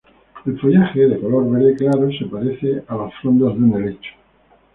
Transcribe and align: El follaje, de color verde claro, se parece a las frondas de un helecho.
El 0.47 0.59
follaje, 0.59 1.07
de 1.07 1.19
color 1.19 1.47
verde 1.51 1.75
claro, 1.75 2.09
se 2.17 2.25
parece 2.25 2.81
a 2.87 2.95
las 2.95 3.13
frondas 3.21 3.53
de 3.55 3.63
un 3.63 3.73
helecho. 3.79 4.11